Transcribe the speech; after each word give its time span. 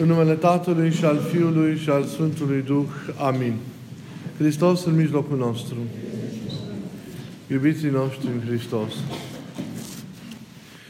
În 0.00 0.06
numele 0.06 0.34
Tatălui 0.34 0.92
și 0.92 1.04
al 1.04 1.18
Fiului 1.30 1.76
și 1.76 1.90
al 1.90 2.04
Sfântului 2.04 2.62
Duh. 2.62 2.86
Amin. 3.18 3.54
Hristos 4.38 4.84
în 4.84 4.94
mijlocul 4.94 5.36
nostru. 5.36 5.76
Iubiții 7.50 7.88
noștri 7.88 8.26
în 8.26 8.48
Hristos. 8.48 8.92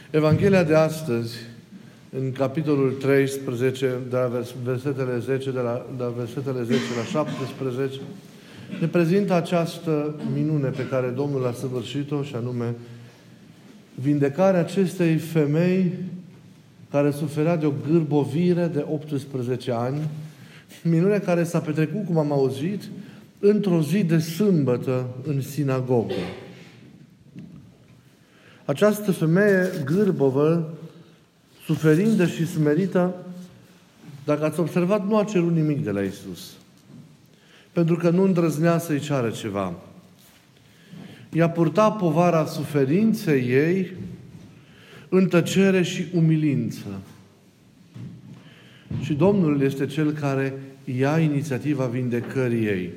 Evanghelia 0.09 0.63
de 0.63 0.75
astăzi, 0.75 1.35
în 2.19 2.31
capitolul 2.31 2.91
13, 2.91 3.93
de 4.09 4.15
la 4.15 4.41
versetele 4.63 5.19
10, 5.19 5.51
de 5.51 5.59
la, 5.59 5.85
de 5.97 6.03
la 6.03 6.13
versetele 6.17 6.63
10 6.63 6.79
la 6.97 7.03
17, 7.03 7.99
ne 8.79 8.87
prezintă 8.87 9.33
această 9.33 10.15
minune 10.33 10.67
pe 10.69 10.87
care 10.89 11.07
Domnul 11.07 11.45
a 11.45 11.51
săvârșit-o 11.51 12.23
și 12.23 12.35
anume 12.35 12.75
vindecarea 13.95 14.59
acestei 14.59 15.15
femei 15.15 15.91
care 16.91 17.11
suferea 17.11 17.55
de 17.55 17.65
o 17.65 17.73
gârbovire 17.91 18.67
de 18.67 18.85
18 18.89 19.71
ani, 19.71 19.99
minune 20.83 21.19
care 21.19 21.43
s-a 21.43 21.59
petrecut, 21.59 22.05
cum 22.05 22.17
am 22.17 22.31
auzit, 22.31 22.81
într-o 23.39 23.81
zi 23.81 24.03
de 24.03 24.17
sâmbătă 24.17 25.07
în 25.23 25.41
sinagogă. 25.41 26.13
Această 28.65 29.11
femeie 29.11 29.69
gârbovă, 29.85 30.77
suferindă 31.65 32.25
și 32.25 32.47
smerită, 32.47 33.15
dacă 34.25 34.45
ați 34.45 34.59
observat, 34.59 35.07
nu 35.07 35.17
a 35.17 35.23
cerut 35.23 35.51
nimic 35.51 35.83
de 35.83 35.91
la 35.91 36.01
Isus. 36.01 36.53
Pentru 37.71 37.95
că 37.95 38.09
nu 38.09 38.23
îndrăznea 38.23 38.77
să-i 38.77 38.99
ceară 38.99 39.29
ceva. 39.29 39.73
I-a 41.31 41.49
purtat 41.49 41.97
povara 41.97 42.45
suferinței 42.45 43.49
ei 43.49 43.91
în 45.09 45.27
tăcere 45.27 45.81
și 45.81 46.05
umilință. 46.13 47.01
Și 49.01 49.13
Domnul 49.13 49.61
este 49.61 49.85
Cel 49.85 50.11
care 50.11 50.53
ia 50.97 51.19
inițiativa 51.19 51.85
vindecării 51.85 52.65
ei. 52.65 52.89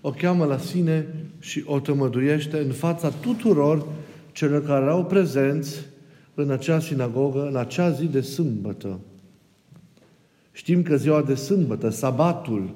O 0.00 0.10
cheamă 0.10 0.44
la 0.44 0.58
sine 0.58 1.06
și 1.40 1.62
o 1.66 1.80
tămăduiește 1.80 2.58
în 2.58 2.72
fața 2.72 3.08
tuturor 3.08 3.86
celor 4.32 4.64
care 4.66 4.84
erau 4.84 5.04
prezenți 5.04 5.80
în 6.34 6.50
acea 6.50 6.80
sinagogă, 6.80 7.46
în 7.46 7.56
acea 7.56 7.90
zi 7.90 8.04
de 8.06 8.20
sâmbătă. 8.20 9.00
Știm 10.52 10.82
că 10.82 10.96
ziua 10.96 11.22
de 11.22 11.34
sâmbătă, 11.34 11.88
sabatul, 11.88 12.74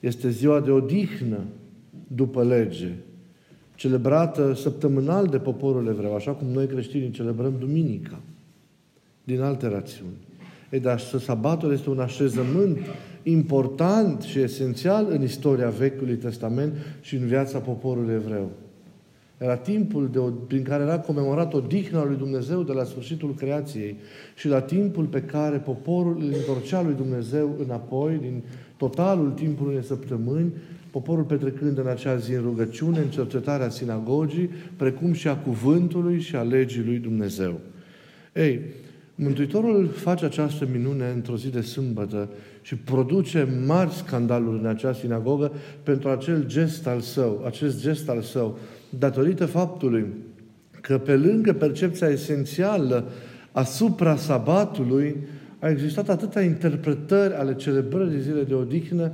este 0.00 0.30
ziua 0.30 0.60
de 0.60 0.70
odihnă 0.70 1.38
după 2.06 2.44
lege 2.44 2.92
celebrată 3.76 4.54
săptămânal 4.54 5.26
de 5.26 5.38
poporul 5.38 5.86
evreu, 5.86 6.14
așa 6.14 6.30
cum 6.30 6.46
noi 6.48 6.66
creștinii 6.66 7.10
celebrăm 7.10 7.54
Duminica, 7.58 8.20
din 9.24 9.40
alte 9.40 9.68
rațiuni. 9.68 10.16
E, 10.70 10.78
dar 10.78 10.98
sabatul 10.98 11.72
este 11.72 11.90
un 11.90 12.00
așezământ 12.00 12.78
important 13.22 14.22
și 14.22 14.38
esențial 14.38 15.06
în 15.10 15.22
istoria 15.22 15.68
Vechiului 15.68 16.14
Testament 16.14 16.74
și 17.00 17.14
în 17.14 17.26
viața 17.26 17.58
poporului 17.58 18.14
evreu. 18.14 18.50
Era 19.38 19.56
timpul 19.56 20.08
de 20.12 20.18
o, 20.18 20.24
prin 20.24 20.62
care 20.62 20.82
era 20.82 20.98
comemorat 20.98 21.54
odihna 21.54 22.04
lui 22.04 22.16
Dumnezeu 22.16 22.62
de 22.62 22.72
la 22.72 22.84
sfârșitul 22.84 23.34
creației 23.34 23.96
și 24.36 24.48
la 24.48 24.60
timpul 24.60 25.04
pe 25.04 25.22
care 25.22 25.56
poporul 25.56 26.16
îl 26.20 26.32
întorcea 26.36 26.82
lui 26.82 26.94
Dumnezeu 26.94 27.56
înapoi, 27.64 28.18
din 28.20 28.42
totalul 28.76 29.30
timpului 29.30 29.72
unei 29.72 29.84
săptămâni, 29.84 30.52
poporul 30.96 31.24
petrecând 31.24 31.78
în 31.78 31.86
acea 31.86 32.16
zi 32.16 32.32
în 32.32 32.42
rugăciune, 32.42 32.98
în 32.98 33.08
cercetarea 33.08 33.68
sinagogii, 33.68 34.50
precum 34.76 35.12
și 35.12 35.28
a 35.28 35.36
cuvântului 35.36 36.20
și 36.20 36.36
a 36.36 36.42
legii 36.42 36.84
lui 36.84 36.98
Dumnezeu. 36.98 37.60
Ei, 38.32 38.60
Mântuitorul 39.14 39.88
face 39.88 40.24
această 40.24 40.68
minune 40.72 41.12
într-o 41.14 41.36
zi 41.36 41.50
de 41.50 41.60
sâmbătă 41.60 42.28
și 42.62 42.74
produce 42.74 43.48
mari 43.66 43.92
scandaluri 43.92 44.58
în 44.58 44.66
acea 44.66 44.92
sinagogă 44.92 45.52
pentru 45.82 46.08
acel 46.08 46.46
gest 46.46 46.86
al 46.86 47.00
său, 47.00 47.42
acest 47.46 47.80
gest 47.80 48.08
al 48.08 48.22
său, 48.22 48.58
datorită 48.98 49.46
faptului 49.46 50.06
că 50.80 50.98
pe 50.98 51.16
lângă 51.16 51.52
percepția 51.52 52.08
esențială 52.08 53.08
asupra 53.52 54.16
sabatului, 54.16 55.16
a 55.58 55.68
existat 55.68 56.08
atâtea 56.08 56.42
interpretări 56.42 57.34
ale 57.34 57.54
celebrării 57.54 58.20
zilei 58.20 58.44
de 58.44 58.54
odihnă 58.54 59.12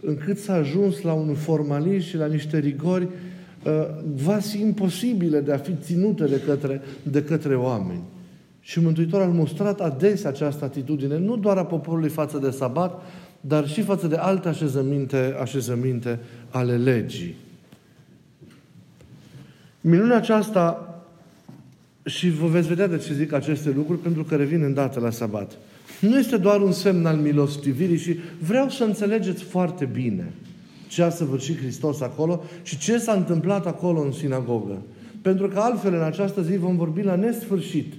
încât 0.00 0.38
s-a 0.38 0.54
ajuns 0.54 1.00
la 1.00 1.12
un 1.12 1.34
formalism 1.34 2.08
și 2.08 2.16
la 2.16 2.26
niște 2.26 2.58
rigori 2.58 3.02
uh, 3.02 3.72
vasi 4.14 4.60
imposibile 4.60 5.40
de 5.40 5.52
a 5.52 5.58
fi 5.58 5.72
ținute 5.82 6.24
de 6.24 6.40
către, 6.40 6.80
de 7.02 7.22
către 7.22 7.56
oameni. 7.56 8.02
Și 8.60 8.80
Mântuitorul 8.80 9.26
a 9.26 9.32
mostrat 9.32 9.80
adesea 9.80 10.30
această 10.30 10.64
atitudine, 10.64 11.18
nu 11.18 11.36
doar 11.36 11.56
a 11.56 11.64
poporului 11.64 12.08
față 12.08 12.38
de 12.38 12.50
sabat, 12.50 13.02
dar 13.40 13.68
și 13.68 13.82
față 13.82 14.06
de 14.06 14.16
alte 14.16 14.48
așezăminte, 14.48 15.36
așezăminte 15.40 16.18
ale 16.50 16.76
legii. 16.76 17.36
Minunea 19.80 20.16
aceasta, 20.16 20.92
și 22.04 22.30
vă 22.30 22.46
veți 22.46 22.68
vedea 22.68 22.86
de 22.86 22.98
ce 22.98 23.14
zic 23.14 23.32
aceste 23.32 23.70
lucruri, 23.70 24.00
pentru 24.00 24.24
că 24.24 24.36
revin 24.36 24.62
îndată 24.62 25.00
la 25.00 25.10
sabat 25.10 25.58
nu 26.00 26.18
este 26.18 26.36
doar 26.36 26.60
un 26.60 26.72
semn 26.72 27.06
al 27.06 27.16
milostivirii 27.16 27.98
și 27.98 28.16
vreau 28.46 28.68
să 28.68 28.84
înțelegeți 28.84 29.42
foarte 29.42 29.84
bine 29.84 30.32
ce 30.88 31.02
a 31.02 31.10
săvârșit 31.10 31.58
Hristos 31.58 32.00
acolo 32.00 32.42
și 32.62 32.78
ce 32.78 32.98
s-a 32.98 33.12
întâmplat 33.12 33.66
acolo 33.66 34.00
în 34.00 34.12
sinagogă. 34.12 34.82
Pentru 35.22 35.48
că 35.48 35.58
altfel 35.58 35.94
în 35.94 36.02
această 36.02 36.42
zi 36.42 36.56
vom 36.56 36.76
vorbi 36.76 37.02
la 37.02 37.14
nesfârșit 37.14 37.92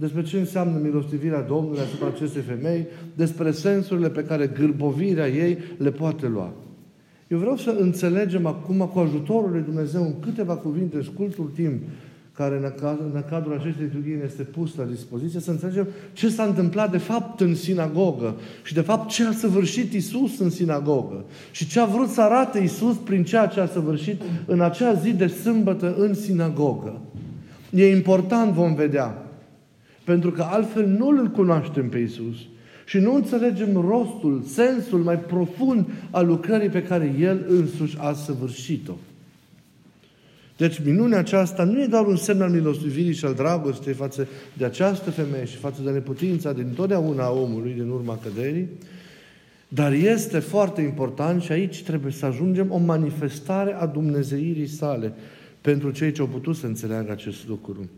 despre 0.00 0.22
ce 0.22 0.38
înseamnă 0.38 0.78
milostivirea 0.78 1.40
Domnului 1.40 1.80
asupra 1.80 2.06
acestei 2.06 2.42
femei, 2.42 2.86
despre 3.14 3.50
sensurile 3.50 4.10
pe 4.10 4.24
care 4.24 4.46
gârbovirea 4.46 5.28
ei 5.28 5.58
le 5.78 5.90
poate 5.90 6.28
lua. 6.28 6.52
Eu 7.28 7.38
vreau 7.38 7.56
să 7.56 7.76
înțelegem 7.78 8.46
acum, 8.46 8.90
cu 8.92 8.98
ajutorul 8.98 9.50
lui 9.50 9.62
Dumnezeu, 9.62 10.02
în 10.02 10.20
câteva 10.20 10.56
cuvinte, 10.56 11.02
scurtul 11.02 11.50
timp, 11.54 11.82
care 12.40 12.72
în 13.14 13.22
cadrul 13.30 13.58
acestei 13.58 13.84
liturghii 13.84 14.14
ne 14.14 14.22
este 14.24 14.42
pus 14.42 14.76
la 14.76 14.84
dispoziție, 14.84 15.40
să 15.40 15.50
înțelegem 15.50 15.86
ce 16.12 16.28
s-a 16.28 16.42
întâmplat 16.42 16.90
de 16.90 16.98
fapt 16.98 17.40
în 17.40 17.54
sinagogă 17.54 18.34
și 18.62 18.74
de 18.74 18.80
fapt 18.80 19.08
ce 19.08 19.24
a 19.24 19.32
săvârșit 19.32 19.92
Isus 19.92 20.38
în 20.38 20.50
sinagogă 20.50 21.24
și 21.50 21.66
ce 21.66 21.80
a 21.80 21.84
vrut 21.84 22.08
să 22.08 22.20
arate 22.20 22.58
Isus 22.58 22.96
prin 22.96 23.24
ceea 23.24 23.46
ce 23.46 23.60
a 23.60 23.66
săvârșit 23.66 24.22
în 24.46 24.60
acea 24.60 24.94
zi 24.94 25.12
de 25.12 25.26
sâmbătă 25.26 25.94
în 25.98 26.14
sinagogă. 26.14 27.00
E 27.70 27.90
important, 27.90 28.52
vom 28.52 28.74
vedea, 28.74 29.26
pentru 30.04 30.30
că 30.30 30.42
altfel 30.42 30.86
nu 30.86 31.08
îl 31.08 31.26
cunoaștem 31.26 31.88
pe 31.88 31.98
Isus 31.98 32.36
și 32.86 32.98
nu 32.98 33.14
înțelegem 33.14 33.84
rostul, 33.88 34.42
sensul 34.46 34.98
mai 34.98 35.18
profund 35.18 35.86
al 36.10 36.26
lucrării 36.26 36.68
pe 36.68 36.82
care 36.82 37.14
El 37.18 37.46
însuși 37.48 37.96
a 37.98 38.12
săvârșit-o. 38.12 38.92
Deci 40.60 40.80
minunea 40.84 41.18
aceasta 41.18 41.64
nu 41.64 41.82
e 41.82 41.86
doar 41.86 42.06
un 42.06 42.16
semn 42.16 42.42
al 42.42 42.50
milostivirii 42.50 43.14
și 43.14 43.24
al 43.24 43.34
dragostei 43.34 43.92
față 43.92 44.28
de 44.52 44.64
această 44.64 45.10
femeie 45.10 45.44
și 45.44 45.56
față 45.56 45.82
de 45.82 45.90
neputința 45.90 46.52
din 46.52 46.72
totdeauna 46.74 47.24
a 47.24 47.30
omului 47.30 47.72
din 47.72 47.88
urma 47.88 48.18
căderii, 48.22 48.68
dar 49.68 49.92
este 49.92 50.38
foarte 50.38 50.80
important 50.80 51.42
și 51.42 51.52
aici 51.52 51.82
trebuie 51.82 52.12
să 52.12 52.26
ajungem 52.26 52.70
o 52.70 52.78
manifestare 52.78 53.72
a 53.72 53.86
Dumnezeirii 53.86 54.66
sale 54.66 55.12
pentru 55.60 55.90
cei 55.90 56.12
ce 56.12 56.20
au 56.20 56.26
putut 56.26 56.56
să 56.56 56.66
înțeleagă 56.66 57.12
acest 57.12 57.48
lucru. 57.48 57.90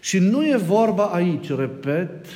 Și 0.00 0.18
nu 0.18 0.46
e 0.46 0.56
vorba 0.56 1.04
aici, 1.04 1.48
repet, 1.48 2.26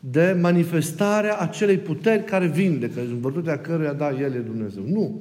de 0.00 0.36
manifestarea 0.40 1.36
acelei 1.36 1.78
puteri 1.78 2.24
care 2.24 2.46
vindecă, 2.46 3.00
în 3.00 3.20
virtutea 3.20 3.58
căruia, 3.58 3.92
da, 3.92 4.10
El 4.10 4.34
e 4.34 4.38
Dumnezeu. 4.38 4.82
Nu. 4.86 5.20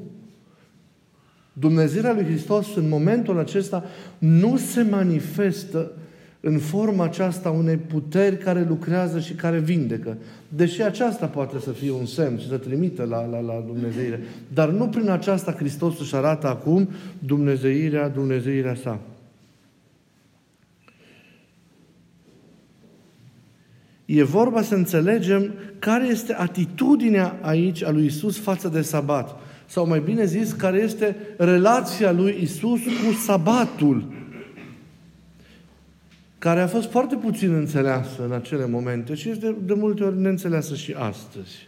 Dumnezeirea 1.60 2.14
lui 2.14 2.24
Hristos 2.24 2.76
în 2.76 2.88
momentul 2.90 3.40
acesta 3.40 3.84
nu 4.18 4.58
se 4.58 4.82
manifestă 4.82 5.92
în 6.40 6.58
forma 6.58 7.04
aceasta 7.04 7.50
unei 7.50 7.78
puteri 7.78 8.38
care 8.38 8.66
lucrează 8.68 9.20
și 9.20 9.34
care 9.34 9.60
vindecă. 9.60 10.18
Deși 10.50 10.82
aceasta 10.82 11.26
poate 11.26 11.60
să 11.60 11.72
fie 11.72 11.92
un 11.92 12.06
semn 12.06 12.38
și 12.40 12.48
să 12.48 12.58
trimită 12.58 13.04
la, 13.04 13.26
la, 13.26 13.40
la 13.40 13.64
Dumnezeire. 13.68 14.20
Dar 14.54 14.70
nu 14.70 14.88
prin 14.88 15.10
aceasta 15.10 15.52
Hristos 15.52 16.00
își 16.00 16.16
arată 16.16 16.48
acum 16.48 16.90
Dumnezeirea, 17.20 18.10
Dumnezeirea 18.10 18.76
sa. 18.76 19.00
E 24.06 24.24
vorba 24.24 24.62
să 24.62 24.76
înțelegem 24.76 25.54
care 25.80 26.08
este 26.08 26.34
atitudinea 26.34 27.40
aici 27.42 27.84
a 27.84 27.92
lui 27.92 28.06
Isus 28.06 28.38
față 28.38 28.68
de 28.68 28.82
sabat 28.82 29.40
sau 29.70 29.88
mai 29.88 30.00
bine 30.00 30.26
zis, 30.26 30.52
care 30.52 30.78
este 30.78 31.16
relația 31.38 32.12
lui 32.12 32.38
Isus 32.42 32.80
cu 32.80 33.14
sabatul, 33.26 34.04
care 36.40 36.62
a 36.62 36.68
fost 36.68 36.90
foarte 36.90 37.16
puțin 37.16 37.54
înțeleasă 37.54 38.24
în 38.26 38.32
acele 38.32 38.68
momente 38.68 39.14
și 39.14 39.30
este 39.30 39.56
de 39.66 39.74
multe 39.74 40.04
ori 40.04 40.20
neînțeleasă 40.20 40.76
și 40.76 40.96
astăzi. 40.98 41.68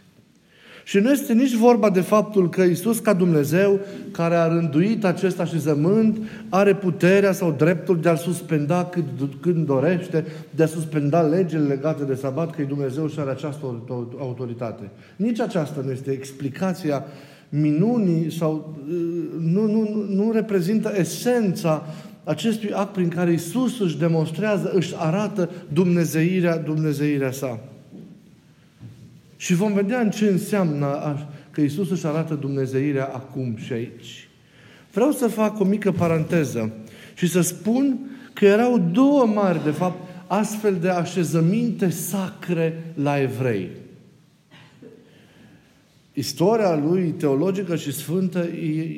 Și 0.84 0.98
nu 0.98 1.10
este 1.10 1.32
nici 1.32 1.54
vorba 1.54 1.90
de 1.90 2.00
faptul 2.00 2.48
că 2.48 2.62
Isus 2.62 2.98
ca 2.98 3.12
Dumnezeu, 3.12 3.80
care 4.10 4.34
a 4.34 4.46
rânduit 4.46 5.04
acest 5.04 5.40
așezământ, 5.40 6.18
are 6.48 6.74
puterea 6.74 7.32
sau 7.32 7.54
dreptul 7.58 8.00
de 8.00 8.08
a 8.08 8.14
suspenda 8.14 8.84
cât, 8.84 9.04
când 9.40 9.66
dorește, 9.66 10.24
de 10.50 10.62
a 10.62 10.66
suspenda 10.66 11.20
legile 11.20 11.66
legate 11.66 12.04
de 12.04 12.14
sabat, 12.14 12.54
că 12.54 12.62
e 12.62 12.64
Dumnezeu 12.64 13.08
și 13.08 13.18
are 13.18 13.30
această 13.30 13.82
autoritate. 14.18 14.90
Nici 15.16 15.40
aceasta 15.40 15.80
nu 15.84 15.90
este 15.90 16.10
explicația 16.10 17.04
minunii 17.54 18.32
sau 18.32 18.78
nu, 19.38 19.66
nu, 19.66 20.04
nu 20.08 20.32
reprezintă 20.32 20.92
esența 20.96 21.86
acestui 22.24 22.72
act 22.72 22.92
prin 22.92 23.08
care 23.08 23.32
Isus 23.32 23.80
își 23.80 23.98
demonstrează, 23.98 24.70
își 24.74 24.94
arată 24.96 25.50
dumnezeirea, 25.72 26.56
dumnezeirea 26.56 27.30
sa. 27.30 27.60
Și 29.36 29.54
vom 29.54 29.72
vedea 29.72 30.00
în 30.00 30.10
ce 30.10 30.26
înseamnă 30.26 31.16
că 31.50 31.60
Isus 31.60 31.90
își 31.90 32.06
arată 32.06 32.34
dumnezeirea 32.34 33.04
acum 33.04 33.56
și 33.56 33.72
aici. 33.72 34.28
Vreau 34.92 35.10
să 35.10 35.26
fac 35.26 35.60
o 35.60 35.64
mică 35.64 35.92
paranteză 35.92 36.70
și 37.14 37.28
să 37.28 37.40
spun 37.40 37.98
că 38.32 38.44
erau 38.44 38.78
două 38.92 39.26
mari, 39.26 39.64
de 39.64 39.70
fapt, 39.70 40.08
astfel 40.26 40.76
de 40.80 40.88
așezăminte 40.88 41.88
sacre 41.88 42.92
la 42.94 43.20
evrei. 43.20 43.68
Istoria 46.12 46.76
lui 46.76 47.10
teologică 47.10 47.76
și 47.76 47.92
sfântă 47.92 48.48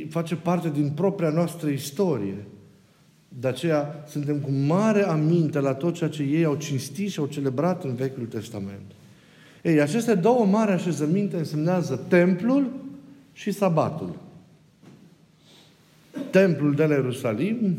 face 0.09 0.37
parte 0.37 0.71
din 0.75 0.91
propria 0.91 1.31
noastră 1.31 1.69
istorie. 1.69 2.45
De 3.29 3.49
aceea 3.49 4.05
suntem 4.09 4.39
cu 4.39 4.51
mare 4.51 5.03
aminte 5.03 5.61
la 5.61 5.75
tot 5.75 5.95
ceea 5.95 6.11
ce 6.11 6.23
ei 6.23 6.45
au 6.45 6.55
cinstit 6.55 7.11
și 7.11 7.19
au 7.19 7.27
celebrat 7.27 7.85
în 7.85 7.95
Vechiul 7.95 8.27
Testament. 8.27 8.93
Ei, 9.63 9.81
aceste 9.81 10.15
două 10.15 10.45
mari 10.45 10.73
așezăminte 10.73 11.37
însemnează 11.37 12.05
templul 12.09 12.71
și 13.33 13.51
sabatul. 13.51 14.17
Templul 16.31 16.75
de 16.75 16.85
la 16.85 16.95
Ierusalim, 16.95 17.77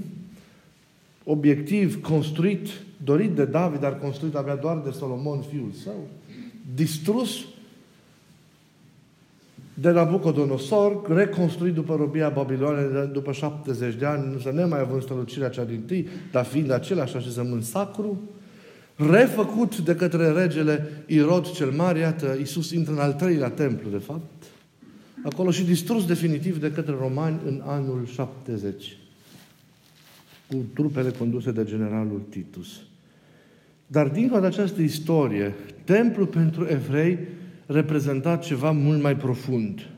obiectiv 1.24 2.02
construit, 2.02 2.68
dorit 3.04 3.32
de 3.32 3.46
David, 3.46 3.80
dar 3.80 4.00
construit 4.00 4.36
abia 4.36 4.56
doar 4.56 4.78
de 4.78 4.90
Solomon, 4.90 5.42
fiul 5.42 5.72
său, 5.84 6.08
distrus 6.76 7.46
de 9.78 9.90
la 9.90 10.04
Bucodonosor, 10.04 11.16
reconstruit 11.16 11.74
după 11.74 11.96
robia 11.96 12.30
Babilonului 12.30 13.10
după 13.14 13.32
70 13.32 13.96
de 13.96 14.06
ani, 14.06 14.32
nu 14.32 14.40
să 14.40 14.52
ne 14.52 14.66
mai 14.66 14.80
având 14.80 15.02
strălucirea 15.02 15.50
cea 15.50 15.64
din 15.64 15.82
tâi, 15.82 16.08
dar 16.32 16.46
fiind 16.46 16.72
același 16.72 17.16
așezământ 17.16 17.64
sacru, 17.64 18.22
refăcut 18.96 19.78
de 19.78 19.96
către 19.96 20.32
regele 20.32 21.04
Irod 21.08 21.52
cel 21.52 21.72
Mare, 21.72 22.00
iată, 22.00 22.36
Iisus 22.38 22.72
intră 22.72 22.94
în 22.94 23.00
al 23.00 23.14
treilea 23.14 23.50
templu, 23.50 23.90
de 23.90 23.98
fapt, 23.98 24.44
acolo 25.24 25.52
și 25.52 25.64
distrus 25.64 26.06
definitiv 26.06 26.60
de 26.60 26.72
către 26.72 26.96
romani 27.00 27.40
în 27.46 27.62
anul 27.66 28.06
70, 28.06 28.98
cu 30.48 30.56
trupele 30.74 31.10
conduse 31.10 31.52
de 31.52 31.64
generalul 31.64 32.22
Titus. 32.30 32.82
Dar 33.88 34.08
dincolo 34.08 34.42
de 34.42 34.48
această 34.48 34.82
istorie, 34.82 35.54
templul 35.84 36.26
pentru 36.26 36.68
evrei 36.70 37.18
reprezenta 37.66 38.36
ceva 38.36 38.72
mult 38.72 39.02
mai 39.02 39.16
profund. 39.16 39.90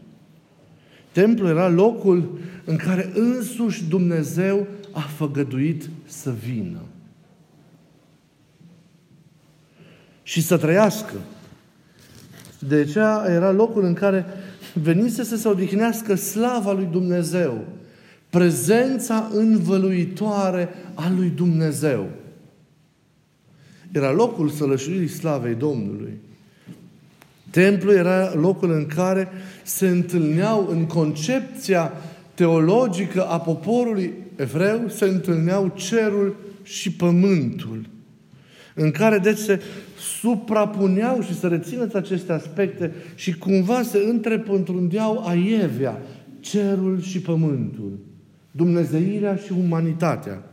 Templul 1.12 1.50
era 1.50 1.70
locul 1.70 2.40
în 2.66 2.76
care 2.76 3.12
însuși 3.14 3.84
Dumnezeu 3.84 4.68
a 4.92 5.00
făgăduit 5.00 5.90
să 6.06 6.34
vină. 6.46 6.80
și 10.28 10.42
să 10.42 10.58
trăiască. 10.58 11.14
De 12.60 12.76
aceea 12.76 13.26
era 13.30 13.52
locul 13.52 13.84
în 13.84 13.94
care 13.94 14.26
venise 14.74 15.24
să 15.24 15.36
se 15.36 15.48
odihnească 15.48 16.16
slava 16.16 16.72
lui 16.72 16.88
Dumnezeu, 16.92 17.66
prezența 18.30 19.30
învăluitoare 19.34 20.70
a 20.94 21.12
lui 21.16 21.30
Dumnezeu. 21.30 22.10
Era 23.92 24.12
locul 24.12 24.50
sălășuirii 24.50 25.08
slavei 25.08 25.56
Domnului. 25.56 26.14
Templul 27.50 27.94
era 27.94 28.34
locul 28.34 28.72
în 28.72 28.86
care 28.86 29.28
se 29.64 29.88
întâlneau 29.88 30.68
în 30.70 30.86
concepția 30.86 31.92
teologică 32.34 33.24
a 33.24 33.40
poporului 33.40 34.14
evreu, 34.36 34.88
se 34.88 35.06
întâlneau 35.06 35.74
cerul 35.76 36.36
și 36.64 36.92
pământul. 36.92 37.90
În 38.76 38.92
care, 38.92 39.18
deci, 39.18 39.38
se 39.38 39.62
suprapuneau 40.20 41.22
și 41.22 41.40
să 41.40 41.48
rețineți 41.48 41.96
aceste 41.96 42.32
aspecte 42.32 42.94
și 43.16 43.38
cumva 43.38 43.82
se 43.82 43.98
întrepătrundeau 43.98 45.28
aievea, 45.28 46.02
cerul 46.40 47.02
și 47.02 47.20
pământul, 47.20 48.00
Dumnezeirea 48.52 49.36
și 49.36 49.52
umanitatea. 49.52 50.44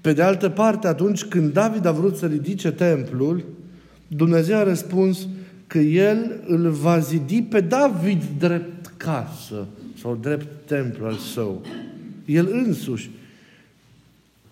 Pe 0.00 0.12
de 0.12 0.22
altă 0.22 0.48
parte, 0.48 0.86
atunci 0.86 1.24
când 1.24 1.52
David 1.52 1.84
a 1.84 1.92
vrut 1.92 2.16
să 2.16 2.26
ridice 2.26 2.70
templul, 2.72 3.44
Dumnezeu 4.08 4.56
a 4.56 4.62
răspuns 4.62 5.28
că 5.66 5.78
el 5.78 6.42
îl 6.46 6.70
va 6.70 6.98
zidi 6.98 7.42
pe 7.42 7.60
David 7.60 8.22
drept 8.38 8.92
casă 8.96 9.66
sau 10.00 10.18
drept 10.20 10.66
templu 10.66 11.06
al 11.06 11.16
său. 11.16 11.62
El 12.24 12.48
însuși. 12.52 13.10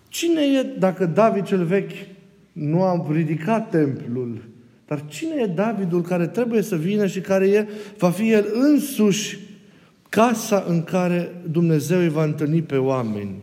Cine 0.07 0.41
e, 0.41 0.63
dacă 0.79 1.05
David 1.05 1.45
cel 1.45 1.65
vechi 1.65 1.91
nu 2.51 2.83
a 2.83 3.07
ridicat 3.11 3.69
templul, 3.69 4.41
dar 4.87 5.05
cine 5.07 5.33
e 5.41 5.45
Davidul 5.45 6.01
care 6.01 6.27
trebuie 6.27 6.61
să 6.61 6.75
vină 6.75 7.07
și 7.07 7.19
care 7.19 7.47
e, 7.47 7.67
va 7.97 8.09
fi 8.09 8.31
el 8.31 8.45
însuși 8.53 9.39
casa 10.09 10.65
în 10.67 10.83
care 10.83 11.35
Dumnezeu 11.51 11.99
îi 11.99 12.09
va 12.09 12.23
întâlni 12.23 12.61
pe 12.61 12.77
oameni? 12.77 13.35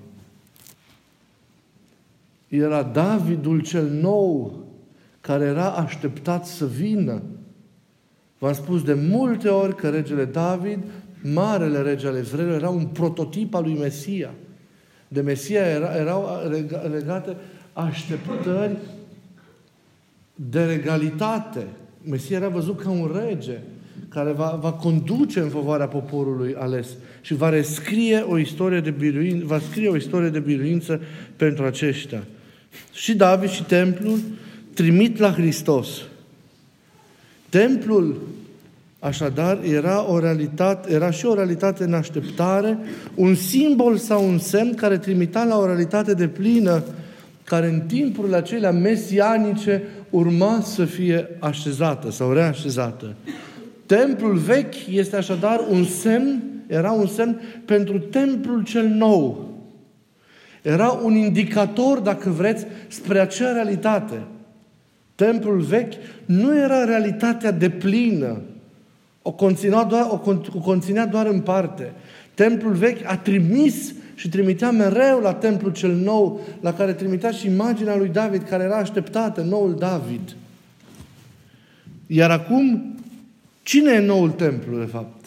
Era 2.49 2.83
Davidul 2.83 3.61
cel 3.61 3.89
nou 3.91 4.64
care 5.27 5.45
era 5.45 5.71
așteptat 5.71 6.47
să 6.47 6.67
vină. 6.67 7.23
V-am 8.39 8.53
spus 8.53 8.83
de 8.83 8.95
multe 8.95 9.49
ori 9.49 9.77
că 9.77 9.89
regele 9.89 10.25
David, 10.25 10.79
marele 11.23 11.83
rege 11.83 12.07
al 12.07 12.17
evreilor, 12.17 12.55
era 12.55 12.69
un 12.69 12.87
prototip 12.87 13.55
al 13.55 13.63
lui 13.63 13.79
Mesia 13.79 14.31
de 15.15 15.21
Mesia 15.21 15.61
era, 15.61 15.97
erau 15.97 16.29
legate 16.91 17.37
așteptări 17.73 18.77
de 20.35 20.65
regalitate. 20.65 21.67
Mesia 22.11 22.37
era 22.37 22.49
văzut 22.49 22.81
ca 22.81 22.91
un 22.91 23.11
rege 23.25 23.59
care 24.09 24.33
va, 24.33 24.59
va 24.61 24.73
conduce 24.73 25.41
în 25.41 25.49
favoarea 25.49 25.87
poporului 25.87 26.55
ales 26.59 26.89
și 27.21 27.35
va 27.35 27.49
rescrie 27.49 28.21
o 28.21 28.39
istorie 28.39 28.81
de 28.81 28.91
biruință, 28.91 29.47
va 29.47 29.59
scrie 29.59 29.89
o 29.89 29.97
istorie 29.97 30.29
de 30.29 30.39
biruință 30.39 31.01
pentru 31.37 31.65
aceștia. 31.65 32.25
Și 32.93 33.15
David 33.15 33.49
și 33.49 33.65
templul 33.65 34.19
trimit 34.75 35.19
la 35.19 35.33
Hristos. 35.33 35.89
Templul 37.49 38.21
Așadar, 39.05 39.59
era, 39.63 40.11
o 40.11 40.19
realitate, 40.19 40.93
era 40.93 41.11
și 41.11 41.27
o 41.27 41.35
realitate 41.35 41.85
în 41.85 41.95
așteptare, 41.95 42.79
un 43.15 43.35
simbol 43.35 43.97
sau 43.97 44.29
un 44.29 44.39
semn 44.39 44.75
care 44.75 44.99
trimita 44.99 45.45
la 45.45 45.59
o 45.59 45.67
realitate 45.67 46.15
de 46.15 46.29
plină, 46.29 46.83
care 47.45 47.67
în 47.69 47.81
timpurile 47.81 48.37
acelea 48.37 48.71
mesianice 48.71 49.83
urma 50.11 50.61
să 50.61 50.85
fie 50.85 51.29
așezată 51.39 52.11
sau 52.11 52.33
reașezată. 52.33 53.15
Templul 53.87 54.37
vechi 54.37 54.87
este 54.91 55.17
așadar 55.17 55.61
un 55.71 55.85
semn, 55.85 56.43
era 56.67 56.91
un 56.91 57.07
semn 57.07 57.41
pentru 57.65 57.99
templul 57.99 58.65
cel 58.65 58.87
nou. 58.87 59.49
Era 60.63 60.91
un 60.91 61.15
indicator, 61.15 61.99
dacă 61.99 62.31
vreți, 62.31 62.67
spre 62.89 63.19
acea 63.19 63.53
realitate. 63.53 64.23
Templul 65.15 65.61
vechi 65.61 65.93
nu 66.25 66.57
era 66.57 66.85
realitatea 66.85 67.51
de 67.51 67.71
plină, 67.71 68.41
o 69.23 69.33
conținea 69.33 69.85
doar, 69.85 70.07
o, 70.11 70.33
o 70.55 70.61
conținea 70.61 71.07
doar 71.07 71.27
în 71.27 71.41
parte. 71.41 71.93
Templul 72.35 72.73
vechi 72.73 73.05
a 73.05 73.17
trimis 73.17 73.95
și 74.15 74.29
trimitea 74.29 74.71
mereu 74.71 75.21
la 75.21 75.35
templul 75.35 75.73
cel 75.73 75.95
nou, 75.95 76.41
la 76.61 76.75
care 76.75 76.93
trimitea 76.93 77.31
și 77.31 77.47
imaginea 77.47 77.97
lui 77.97 78.09
David, 78.09 78.43
care 78.43 78.65
era 78.65 78.77
așteptată, 78.77 79.43
noul 79.43 79.75
David. 79.75 80.37
Iar 82.07 82.31
acum, 82.31 82.97
cine 83.63 83.93
e 83.93 83.99
noul 83.99 84.31
templu, 84.31 84.79
de 84.79 84.85
fapt? 84.85 85.27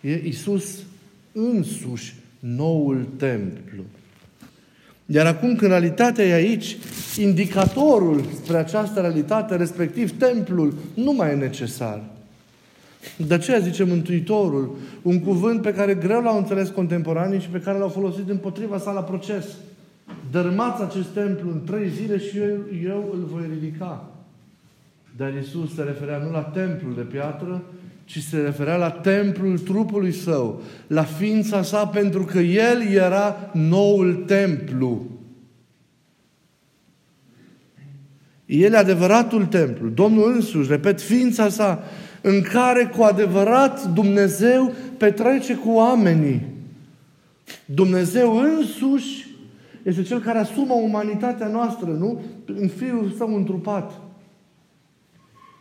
E 0.00 0.22
Isus 0.24 0.78
însuși, 1.32 2.14
noul 2.38 3.06
templu. 3.16 3.82
Iar 5.06 5.26
acum, 5.26 5.56
când 5.56 5.70
realitatea 5.70 6.24
e 6.24 6.32
aici, 6.32 6.76
indicatorul 7.18 8.24
spre 8.42 8.56
această 8.56 9.00
realitate, 9.00 9.56
respectiv 9.56 10.18
templul, 10.18 10.74
nu 10.94 11.12
mai 11.12 11.30
e 11.30 11.34
necesar. 11.34 12.02
De 13.16 13.34
aceea 13.34 13.58
zice 13.58 13.84
Mântuitorul, 13.84 14.76
un 15.02 15.20
cuvânt 15.20 15.62
pe 15.62 15.74
care 15.74 15.94
greu 15.94 16.22
l-au 16.22 16.36
înțeles 16.36 16.68
contemporanii 16.68 17.40
și 17.40 17.48
pe 17.48 17.60
care 17.60 17.78
l-au 17.78 17.88
folosit 17.88 18.28
împotriva 18.28 18.78
sa 18.78 18.92
la 18.92 19.02
proces. 19.02 19.44
Dărâmați 20.30 20.82
acest 20.82 21.08
templu 21.08 21.50
în 21.50 21.64
trei 21.64 21.88
zile 21.88 22.18
și 22.18 22.38
eu, 22.38 22.58
eu 22.84 23.10
îl 23.12 23.24
voi 23.32 23.42
ridica. 23.52 24.10
Dar 25.16 25.32
Isus 25.42 25.74
se 25.74 25.82
referea 25.82 26.18
nu 26.18 26.30
la 26.30 26.40
templul 26.40 26.94
de 26.94 27.00
piatră, 27.00 27.62
ci 28.12 28.22
se 28.22 28.36
referea 28.36 28.76
la 28.76 28.90
templul 28.90 29.58
trupului 29.58 30.12
său, 30.12 30.62
la 30.86 31.02
ființa 31.02 31.62
sa, 31.62 31.86
pentru 31.86 32.24
că 32.24 32.38
El 32.38 32.82
era 32.82 33.50
noul 33.52 34.14
templu. 34.26 35.06
El 38.46 38.72
e 38.72 38.76
adevăratul 38.76 39.46
templu. 39.46 39.88
Domnul 39.88 40.32
însuși, 40.32 40.70
repet, 40.70 41.00
ființa 41.00 41.48
sa, 41.48 41.82
în 42.20 42.42
care 42.42 42.90
cu 42.96 43.02
adevărat 43.02 43.92
Dumnezeu 43.92 44.72
petrece 44.96 45.54
cu 45.54 45.70
oamenii. 45.70 46.46
Dumnezeu 47.64 48.36
însuși 48.36 49.26
este 49.82 50.02
Cel 50.02 50.20
care 50.20 50.38
asumă 50.38 50.74
umanitatea 50.74 51.46
noastră, 51.46 51.90
nu? 51.90 52.22
În 52.46 52.68
Fiul 52.68 53.14
Său 53.16 53.34
întrupat. 53.34 54.00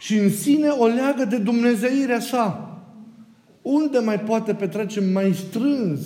Și 0.01 0.17
în 0.17 0.29
sine 0.29 0.67
o 0.69 0.85
leagă 0.85 1.25
de 1.25 1.37
Dumnezeirea 1.37 2.19
sa. 2.19 2.77
Unde 3.61 3.99
mai 3.99 4.19
poate 4.19 4.53
petrece 4.53 5.01
mai 5.13 5.33
strâns, 5.33 5.99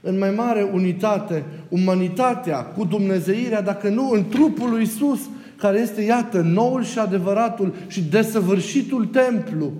în 0.00 0.18
mai 0.18 0.30
mare 0.30 0.70
unitate, 0.72 1.44
umanitatea 1.68 2.58
cu 2.62 2.84
Dumnezeirea, 2.84 3.62
dacă 3.62 3.88
nu 3.88 4.10
în 4.10 4.28
trupul 4.28 4.70
lui 4.70 4.82
Isus, 4.82 5.20
care 5.56 5.78
este, 5.78 6.02
iată, 6.02 6.40
noul 6.40 6.84
și 6.84 6.98
adevăratul 6.98 7.74
și 7.86 8.02
desăvârșitul 8.02 9.06
templu. 9.06 9.72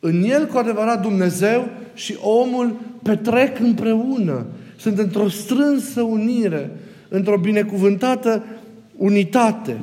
În 0.00 0.22
el 0.22 0.46
cu 0.46 0.58
adevărat 0.58 1.02
Dumnezeu 1.02 1.68
și 1.94 2.16
omul 2.20 2.76
petrec 3.02 3.60
împreună. 3.60 4.46
Sunt 4.76 4.98
într-o 4.98 5.28
strânsă 5.28 6.02
unire, 6.02 6.70
într-o 7.08 7.38
binecuvântată 7.38 8.44
unitate. 8.96 9.76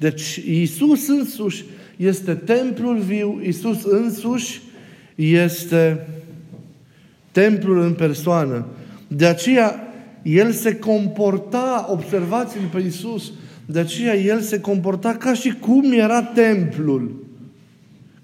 Deci 0.00 0.36
Iisus 0.46 1.08
însuși 1.08 1.64
este 1.96 2.34
templul 2.34 2.98
viu, 2.98 3.40
Iisus 3.42 3.84
însuși 3.84 4.60
este 5.14 6.06
templul 7.32 7.80
în 7.80 7.92
persoană. 7.92 8.66
De 9.08 9.26
aceea 9.26 9.92
el 10.22 10.52
se 10.52 10.76
comporta, 10.76 11.86
observați-l 11.90 12.68
pe 12.72 12.80
Iisus, 12.80 13.32
de 13.66 13.78
aceea 13.78 14.16
el 14.16 14.40
se 14.40 14.60
comporta 14.60 15.14
ca 15.14 15.34
și 15.34 15.54
cum 15.60 15.92
era 15.92 16.22
templul. 16.22 17.24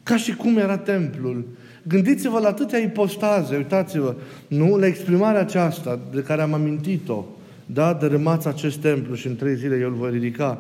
Ca 0.03 0.17
și 0.17 0.35
cum 0.35 0.57
era 0.57 0.79
templul. 0.79 1.47
Gândiți-vă 1.83 2.39
la 2.39 2.49
atâtea 2.49 2.79
ipostaze, 2.79 3.57
uitați-vă, 3.57 4.15
nu? 4.49 4.77
La 4.77 4.87
exprimarea 4.87 5.41
aceasta 5.41 6.01
de 6.15 6.21
care 6.21 6.43
am 6.43 6.53
amintit-o. 6.53 7.25
Da? 7.67 7.93
Dărâmați 7.93 8.49
acest 8.49 8.77
templu 8.77 9.15
și 9.15 9.27
în 9.27 9.37
trei 9.37 9.57
zile 9.57 9.79
eu 9.81 9.89
îl 9.89 9.95
voi 9.95 10.11
ridica. 10.11 10.59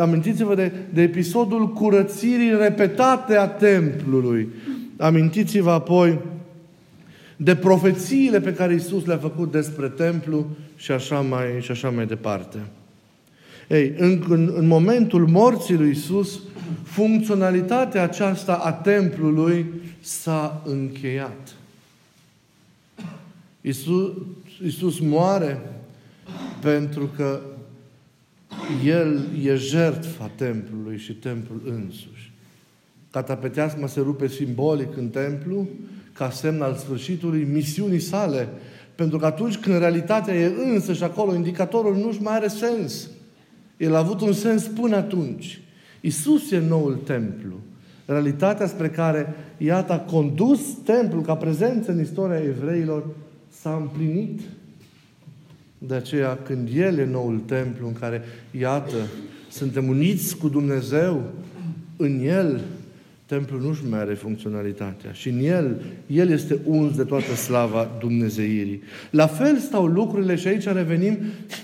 Amintiți-vă 0.00 0.54
de, 0.54 0.72
de 0.92 1.02
episodul 1.02 1.72
curățirii 1.72 2.56
repetate 2.56 3.36
a 3.36 3.46
templului. 3.46 4.48
Amintiți-vă 4.96 5.70
apoi 5.70 6.18
de 7.36 7.54
profețiile 7.54 8.40
pe 8.40 8.54
care 8.54 8.74
Isus 8.74 9.04
le-a 9.04 9.16
făcut 9.16 9.50
despre 9.50 9.88
templu 9.88 10.46
și 10.76 10.92
așa 10.92 11.20
mai, 11.20 11.46
și 11.60 11.70
așa 11.70 11.90
mai 11.90 12.06
departe. 12.06 12.58
Ei, 13.68 13.94
în, 13.96 14.24
în, 14.28 14.52
în 14.56 14.66
momentul 14.66 15.26
morții 15.26 15.76
lui 15.76 15.90
Isus, 15.90 16.40
funcționalitatea 16.82 18.02
aceasta 18.02 18.52
a 18.54 18.72
templului 18.72 19.66
s-a 20.00 20.62
încheiat. 20.66 21.54
Isus, 23.60 24.10
Isus 24.64 24.98
moare 24.98 25.60
pentru 26.60 27.10
că 27.16 27.40
El 28.84 29.20
e 29.42 29.54
jertfa 29.54 30.30
templului 30.36 30.98
și 30.98 31.12
templul 31.12 31.62
însuși. 31.64 32.32
Catapeteasma 33.10 33.86
se 33.86 34.00
rupe 34.00 34.28
simbolic 34.28 34.96
în 34.96 35.08
templu 35.08 35.68
ca 36.12 36.30
semn 36.30 36.62
al 36.62 36.74
sfârșitului 36.74 37.44
misiunii 37.52 38.00
sale. 38.00 38.48
Pentru 38.94 39.18
că 39.18 39.26
atunci 39.26 39.56
când 39.56 39.78
realitatea 39.78 40.34
e 40.34 40.52
însă 40.72 40.92
și 40.92 41.02
acolo, 41.02 41.34
indicatorul 41.34 41.96
nu-și 41.96 42.22
mai 42.22 42.34
are 42.34 42.48
sens. 42.48 43.08
El 43.76 43.94
a 43.94 43.98
avut 43.98 44.20
un 44.20 44.32
sens 44.32 44.62
până 44.62 44.96
atunci. 44.96 45.60
Isus 46.00 46.50
e 46.50 46.58
noul 46.58 46.94
templu. 46.94 47.60
Realitatea 48.04 48.66
spre 48.66 48.90
care, 48.90 49.34
iată, 49.56 49.92
a 49.92 49.98
condus 49.98 50.60
templul 50.84 51.22
ca 51.22 51.36
prezență 51.36 51.90
în 51.90 52.00
istoria 52.00 52.42
evreilor 52.42 53.06
s-a 53.48 53.74
împlinit. 53.80 54.40
De 55.86 55.94
aceea, 55.94 56.38
când 56.42 56.68
El 56.74 56.98
e 56.98 57.04
noul 57.04 57.38
templu 57.38 57.86
în 57.86 57.92
care, 57.92 58.22
iată, 58.58 58.96
suntem 59.50 59.88
uniți 59.88 60.36
cu 60.36 60.48
Dumnezeu, 60.48 61.30
în 61.96 62.20
El 62.24 62.60
templul 63.26 63.60
nu-și 63.60 63.82
mai 63.90 63.98
are 63.98 64.14
funcționalitatea. 64.14 65.12
Și 65.12 65.28
în 65.28 65.44
el, 65.44 65.82
el 66.06 66.30
este 66.30 66.58
uns 66.64 66.96
de 66.96 67.04
toată 67.04 67.34
slava 67.34 67.90
Dumnezeirii. 67.98 68.82
La 69.10 69.26
fel 69.26 69.58
stau 69.58 69.86
lucrurile 69.86 70.34
și 70.34 70.46
aici 70.46 70.64
revenim 70.64 71.18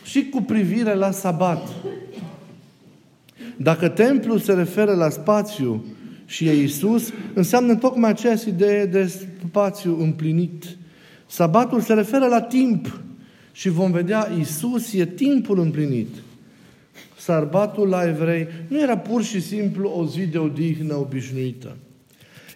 și 0.04 0.28
cu 0.28 0.42
privire 0.42 0.94
la 0.94 1.10
sabat. 1.10 1.68
Dacă 3.56 3.88
templul 3.88 4.38
se 4.38 4.52
referă 4.52 4.92
la 4.92 5.08
spațiu 5.08 5.84
și 6.26 6.46
e 6.46 6.62
Isus, 6.62 7.12
înseamnă 7.34 7.74
tocmai 7.74 8.10
aceeași 8.10 8.48
idee 8.48 8.86
de 8.86 9.12
spațiu 9.48 10.00
împlinit. 10.00 10.64
Sabatul 11.26 11.80
se 11.80 11.94
referă 11.94 12.26
la 12.26 12.40
timp 12.40 13.00
și 13.58 13.68
vom 13.68 13.90
vedea 13.90 14.28
Isus 14.38 14.92
e 14.92 15.06
timpul 15.06 15.58
împlinit. 15.58 16.08
Sarbatul 17.16 17.88
la 17.88 18.08
evrei 18.08 18.46
nu 18.68 18.80
era 18.80 18.98
pur 18.98 19.22
și 19.22 19.40
simplu 19.40 19.88
o 19.88 20.06
zi 20.06 20.26
de 20.26 20.38
odihnă 20.38 20.94
obișnuită. 20.94 21.76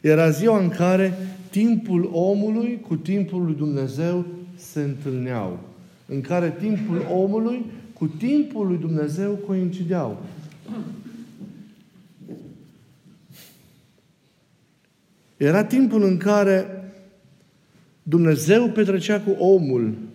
Era 0.00 0.30
ziua 0.30 0.59
în 0.59 0.68
care 0.68 1.14
timpul 1.50 2.11
omului 2.12 2.80
cu 2.80 2.97
timpul 2.97 3.44
lui 3.44 3.54
Dumnezeu 3.54 4.26
se 4.54 4.80
întâlneau. 4.80 5.59
În 6.06 6.21
care 6.21 6.56
timpul 6.61 7.06
omului 7.12 7.64
cu 7.92 8.06
timpul 8.06 8.66
lui 8.66 8.78
Dumnezeu 8.78 9.32
coincideau. 9.32 10.23
Era 15.37 15.64
timpul 15.64 16.02
în 16.02 16.16
care 16.16 16.66
Dumnezeu 18.02 18.68
petrecea 18.68 19.21
cu 19.21 19.30
omul. 19.30 20.11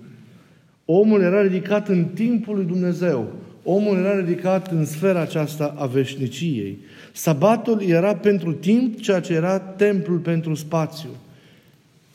Omul 0.89 1.21
era 1.21 1.41
ridicat 1.41 1.87
în 1.87 2.05
timpul 2.05 2.55
lui 2.55 2.65
Dumnezeu. 2.65 3.27
Omul 3.63 3.97
era 3.97 4.15
ridicat 4.15 4.71
în 4.71 4.85
sfera 4.85 5.19
aceasta 5.19 5.73
a 5.77 5.85
veșniciei. 5.85 6.77
Sabatul 7.11 7.81
era 7.81 8.15
pentru 8.15 8.53
timp 8.53 9.01
ceea 9.01 9.19
ce 9.19 9.33
era 9.33 9.59
templul 9.59 10.17
pentru 10.17 10.53
spațiu. 10.53 11.09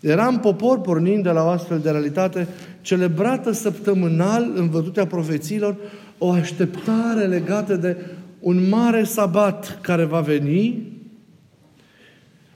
Era 0.01 0.27
în 0.27 0.39
popor, 0.39 0.81
pornind 0.81 1.23
de 1.23 1.31
la 1.31 1.45
o 1.45 1.49
astfel 1.49 1.79
de 1.79 1.91
realitate, 1.91 2.49
celebrată 2.81 3.53
săptămânal 3.53 4.53
în 4.55 4.69
vădutea 4.69 5.07
profețiilor, 5.07 5.77
o 6.19 6.31
așteptare 6.31 7.27
legată 7.27 7.77
de 7.77 7.97
un 8.39 8.69
mare 8.69 9.05
sabat 9.05 9.79
care 9.81 10.05
va 10.05 10.21
veni, 10.21 10.83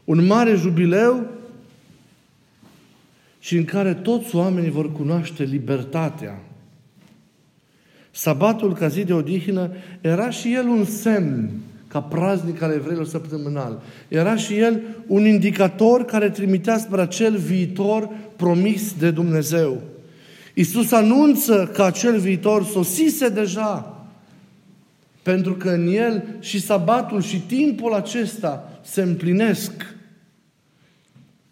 un 0.04 0.26
mare 0.26 0.54
jubileu 0.54 1.26
și 3.46 3.56
în 3.56 3.64
care 3.64 3.94
toți 3.94 4.36
oamenii 4.36 4.70
vor 4.70 4.92
cunoaște 4.92 5.42
libertatea 5.42 6.40
Sabatul 8.16 8.74
ca 8.74 8.88
zi 8.88 9.04
de 9.04 9.12
odihnă 9.12 9.70
era 10.00 10.30
și 10.30 10.52
el 10.52 10.66
un 10.66 10.84
semn 10.84 11.50
ca 11.88 12.00
praznic 12.00 12.62
al 12.62 12.72
evreilor 12.72 13.06
săptămânal. 13.06 13.82
Era 14.08 14.36
și 14.36 14.58
el 14.58 14.80
un 15.06 15.26
indicator 15.26 16.04
care 16.04 16.30
trimitea 16.30 16.78
spre 16.78 17.00
acel 17.00 17.36
viitor 17.36 18.08
promis 18.36 18.94
de 18.98 19.10
Dumnezeu. 19.10 19.82
Iisus 20.54 20.92
anunță 20.92 21.70
că 21.74 21.82
acel 21.82 22.18
viitor 22.18 22.64
sosise 22.64 23.28
deja, 23.28 24.06
pentru 25.22 25.54
că 25.54 25.70
în 25.70 25.86
el 25.86 26.24
și 26.40 26.60
sabatul 26.60 27.22
și 27.22 27.40
timpul 27.40 27.94
acesta 27.94 28.80
se 28.82 29.02
împlinesc. 29.02 29.94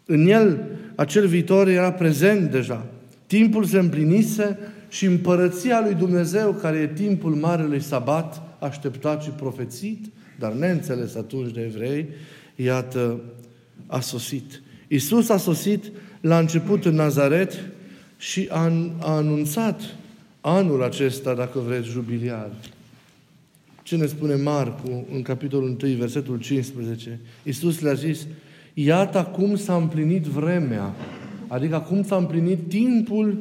În 0.06 0.26
el 0.26 0.64
acel 0.94 1.26
viitor 1.26 1.68
era 1.68 1.92
prezent 1.92 2.50
deja. 2.50 2.86
Timpul 3.26 3.64
se 3.64 3.78
împlinise 3.78 4.58
și 4.88 5.04
împărăția 5.04 5.80
lui 5.80 5.94
Dumnezeu, 5.94 6.52
care 6.52 6.76
e 6.76 6.86
timpul 6.86 7.34
Marelui 7.34 7.80
Sabat, 7.80 8.42
așteptat 8.58 9.22
și 9.22 9.30
profețit, 9.30 10.04
dar 10.38 10.52
neînțeles 10.52 11.14
atunci 11.14 11.52
de 11.52 11.60
evrei, 11.60 12.08
iată, 12.56 13.20
a 13.86 14.00
sosit. 14.00 14.62
Isus 14.88 15.28
a 15.28 15.36
sosit 15.36 15.84
la 16.20 16.38
început 16.38 16.84
în 16.84 16.94
Nazaret 16.94 17.64
și 18.16 18.48
a, 18.50 18.72
a 18.98 19.16
anunțat 19.16 19.80
anul 20.40 20.82
acesta, 20.82 21.34
dacă 21.34 21.58
vreți, 21.58 21.88
jubiliar. 21.88 22.50
Ce 23.82 23.96
ne 23.96 24.06
spune 24.06 24.34
Marcu 24.34 25.06
în 25.12 25.22
capitolul 25.22 25.76
1, 25.82 25.94
versetul 25.96 26.38
15? 26.38 27.20
Iisus 27.42 27.80
le-a 27.80 27.94
zis, 27.94 28.26
iată 28.74 29.18
acum 29.18 29.56
s-a 29.56 29.74
împlinit 29.74 30.24
vremea, 30.24 30.92
adică 31.48 31.74
acum 31.74 32.02
s-a 32.02 32.16
împlinit 32.16 32.68
timpul 32.68 33.38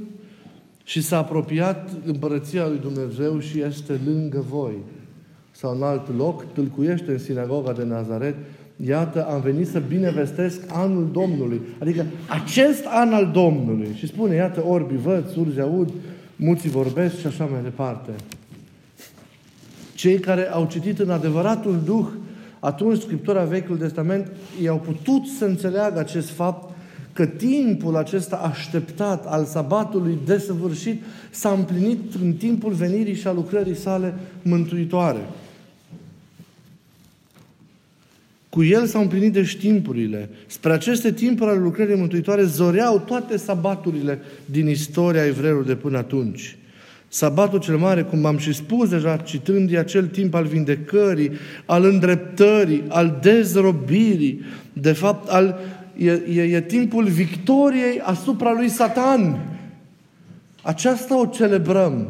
și 0.83 1.01
s-a 1.01 1.17
apropiat 1.17 1.89
împărăția 2.05 2.67
lui 2.67 2.79
Dumnezeu 2.79 3.39
și 3.39 3.61
este 3.61 3.99
lângă 4.05 4.45
voi. 4.49 4.75
sau 5.51 5.75
în 5.75 5.83
alt 5.83 6.17
loc, 6.17 6.53
tâlcuiește 6.53 7.11
în 7.11 7.17
sinagoga 7.17 7.71
de 7.71 7.83
Nazaret, 7.83 8.35
iată, 8.85 9.25
am 9.25 9.41
venit 9.41 9.67
să 9.67 9.81
binevestesc 9.87 10.61
anul 10.67 11.09
Domnului. 11.11 11.61
Adică 11.79 12.05
acest 12.27 12.85
an 12.85 13.13
al 13.13 13.29
Domnului. 13.33 13.87
Și 13.95 14.07
spune, 14.07 14.35
iată, 14.35 14.65
orbi 14.65 14.95
văd, 14.95 15.29
surzi 15.29 15.59
aud, 15.59 15.91
muții 16.35 16.69
vorbesc 16.69 17.19
și 17.19 17.27
așa 17.27 17.45
mai 17.45 17.61
departe. 17.63 18.11
Cei 19.95 20.19
care 20.19 20.51
au 20.51 20.67
citit 20.71 20.99
în 20.99 21.09
adevăratul 21.09 21.79
Duh 21.85 22.07
atunci 22.63 23.01
Scriptura 23.01 23.43
Vechiul 23.43 23.77
Testament 23.77 24.32
i-au 24.62 24.77
putut 24.77 25.27
să 25.38 25.46
înțeleagă 25.46 26.00
acest 26.00 26.29
fapt 26.29 26.75
că 27.13 27.25
timpul 27.25 27.96
acesta 27.96 28.36
așteptat 28.36 29.25
al 29.25 29.46
sabatului 29.46 30.17
desăvârșit 30.25 31.03
s-a 31.29 31.50
împlinit 31.50 32.13
în 32.22 32.34
timpul 32.34 32.74
venirii 32.74 33.15
și 33.15 33.27
a 33.27 33.32
lucrării 33.32 33.75
sale 33.75 34.13
mântuitoare. 34.41 35.20
Cu 38.50 38.63
el 38.63 38.86
s-au 38.86 39.01
împlinit 39.01 39.34
deci 39.34 39.58
timpurile. 39.58 40.29
Spre 40.48 40.72
aceste 40.72 41.12
timpuri 41.12 41.50
ale 41.50 41.60
lucrării 41.60 41.96
mântuitoare 41.96 42.43
zoreau 42.43 43.00
toate 43.00 43.38
sabaturile 43.38 44.20
din 44.46 44.67
istoria 44.67 45.25
evreilor 45.25 45.63
de 45.63 45.75
până 45.75 45.98
atunci. 45.98 46.58
Sabatul 47.13 47.60
cel 47.60 47.77
mare, 47.77 48.03
cum 48.03 48.25
am 48.25 48.38
și 48.38 48.53
spus 48.53 48.89
deja, 48.89 49.17
citând 49.17 49.72
e 49.72 49.77
acel 49.77 50.08
timp 50.08 50.34
al 50.34 50.46
vindecării, 50.46 51.32
al 51.65 51.84
îndreptării, 51.84 52.84
al 52.88 53.20
dezrobirii, 53.22 54.41
de 54.74 54.91
fapt, 54.91 55.29
al, 55.29 55.60
e, 55.98 56.12
e, 56.12 56.41
e 56.41 56.62
timpul 56.62 57.08
victoriei 57.08 58.00
asupra 58.00 58.51
lui 58.51 58.70
Satan. 58.70 59.39
Aceasta 60.62 61.20
o 61.20 61.25
celebrăm 61.25 62.08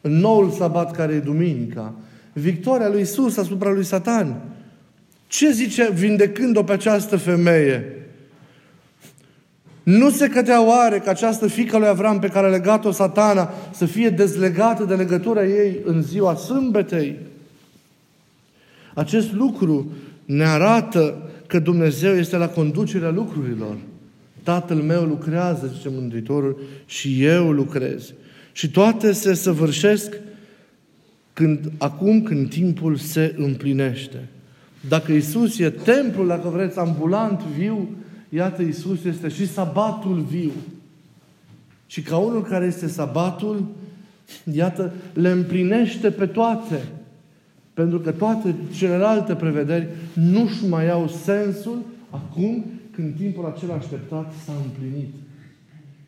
în 0.00 0.12
noul 0.12 0.50
sabat 0.50 0.90
care 0.90 1.12
e 1.12 1.18
duminica. 1.18 1.94
Victoria 2.32 2.88
lui 2.88 3.00
Isus 3.00 3.36
asupra 3.36 3.70
lui 3.70 3.84
Satan. 3.84 4.40
Ce 5.26 5.50
zice 5.50 5.90
vindecând-o 5.94 6.62
pe 6.62 6.72
această 6.72 7.16
femeie? 7.16 8.05
Nu 9.86 10.10
se 10.10 10.28
cădea 10.28 10.66
oare 10.66 10.98
că 10.98 11.10
această 11.10 11.46
fică 11.46 11.78
lui 11.78 11.86
Avram 11.86 12.18
pe 12.18 12.28
care 12.28 12.46
a 12.46 12.50
legat-o 12.50 12.90
satana 12.90 13.50
să 13.72 13.86
fie 13.86 14.10
dezlegată 14.10 14.84
de 14.84 14.94
legătura 14.94 15.44
ei 15.44 15.78
în 15.84 16.02
ziua 16.02 16.34
sâmbetei? 16.34 17.16
Acest 18.94 19.32
lucru 19.32 19.92
ne 20.24 20.44
arată 20.44 21.30
că 21.46 21.58
Dumnezeu 21.58 22.14
este 22.14 22.36
la 22.36 22.48
conducerea 22.48 23.10
lucrurilor. 23.10 23.76
Tatăl 24.42 24.76
meu 24.76 25.04
lucrează, 25.04 25.70
zice 25.76 25.88
Mântuitorul, 25.88 26.60
și 26.86 27.24
eu 27.24 27.50
lucrez. 27.50 28.12
Și 28.52 28.70
toate 28.70 29.12
se 29.12 29.34
săvârșesc 29.34 30.16
când, 31.32 31.72
acum 31.78 32.22
când 32.22 32.50
timpul 32.50 32.96
se 32.96 33.34
împlinește. 33.36 34.28
Dacă 34.88 35.12
Isus 35.12 35.58
e 35.58 35.70
templul, 35.70 36.26
dacă 36.26 36.48
vreți, 36.48 36.78
ambulant, 36.78 37.40
viu, 37.58 37.88
iată, 38.36 38.62
Isus 38.62 39.04
este 39.04 39.28
și 39.28 39.48
sabatul 39.48 40.20
viu. 40.20 40.52
Și 41.86 42.02
ca 42.02 42.16
unul 42.16 42.42
care 42.42 42.66
este 42.66 42.88
sabatul, 42.88 43.64
iată, 44.52 44.92
le 45.12 45.30
împlinește 45.30 46.10
pe 46.10 46.26
toate. 46.26 46.82
Pentru 47.74 48.00
că 48.00 48.10
toate 48.10 48.54
celelalte 48.74 49.34
prevederi 49.34 49.88
nu-și 50.12 50.66
mai 50.68 50.90
au 50.90 51.08
sensul 51.08 51.78
acum 52.10 52.64
când 52.90 53.16
timpul 53.16 53.52
acela 53.56 53.74
așteptat 53.74 54.32
s-a 54.44 54.52
împlinit. 54.64 55.14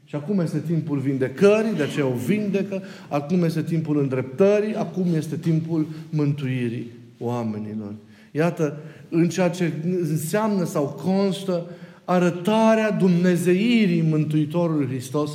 Și 0.04 0.14
acum 0.14 0.40
este 0.40 0.62
timpul 0.66 0.98
vindecării, 0.98 1.74
de 1.74 1.82
aceea 1.82 2.06
o 2.06 2.14
vindecă, 2.26 2.82
acum 3.08 3.44
este 3.44 3.62
timpul 3.62 3.98
îndreptării, 3.98 4.74
acum 4.74 5.14
este 5.14 5.36
timpul 5.36 5.86
mântuirii 6.10 6.86
oamenilor. 7.18 7.94
Iată, 8.30 8.76
în 9.08 9.28
ceea 9.28 9.50
ce 9.50 9.72
înseamnă 9.84 10.64
sau 10.64 10.84
constă 10.84 11.66
arătarea 12.08 12.90
Dumnezeirii 12.90 14.02
Mântuitorului 14.02 14.86
Hristos 14.86 15.30